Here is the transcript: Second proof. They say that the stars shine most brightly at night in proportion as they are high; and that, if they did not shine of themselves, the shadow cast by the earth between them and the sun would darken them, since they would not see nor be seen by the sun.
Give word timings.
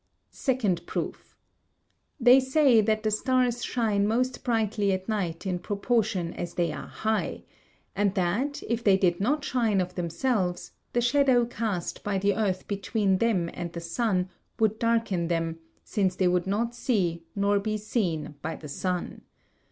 Second 0.31 0.83
proof. 0.87 1.37
They 2.19 2.39
say 2.39 2.81
that 2.81 3.03
the 3.03 3.11
stars 3.11 3.63
shine 3.63 4.07
most 4.07 4.43
brightly 4.43 4.91
at 4.93 5.07
night 5.07 5.45
in 5.45 5.59
proportion 5.59 6.33
as 6.33 6.55
they 6.55 6.71
are 6.71 6.87
high; 6.87 7.43
and 7.95 8.15
that, 8.15 8.63
if 8.67 8.83
they 8.83 8.97
did 8.97 9.19
not 9.19 9.43
shine 9.45 9.79
of 9.79 9.93
themselves, 9.93 10.71
the 10.93 11.01
shadow 11.01 11.45
cast 11.45 12.03
by 12.03 12.17
the 12.17 12.33
earth 12.35 12.67
between 12.67 13.19
them 13.19 13.51
and 13.53 13.73
the 13.73 13.79
sun 13.79 14.29
would 14.57 14.79
darken 14.79 15.27
them, 15.27 15.59
since 15.83 16.15
they 16.15 16.27
would 16.27 16.47
not 16.47 16.73
see 16.73 17.21
nor 17.35 17.59
be 17.59 17.77
seen 17.77 18.33
by 18.41 18.55
the 18.55 18.67
sun. 18.69 19.21